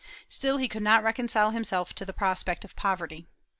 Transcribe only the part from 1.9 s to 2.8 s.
to the prospect of